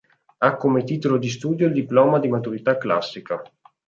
Ha 0.39 0.55
come 0.55 0.83
titolo 0.83 1.19
di 1.19 1.29
studio 1.29 1.67
il 1.67 1.73
diploma 1.73 2.17
di 2.17 2.27
maturità 2.27 2.75
classica. 2.79 3.39